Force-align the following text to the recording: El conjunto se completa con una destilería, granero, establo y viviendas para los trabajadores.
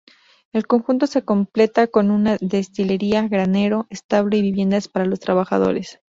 El 0.51 0.65
conjunto 0.65 1.05
se 1.05 1.23
completa 1.23 1.85
con 1.85 2.09
una 2.09 2.37
destilería, 2.41 3.27
granero, 3.27 3.85
establo 3.91 4.35
y 4.35 4.41
viviendas 4.41 4.87
para 4.87 5.05
los 5.05 5.19
trabajadores. 5.19 5.99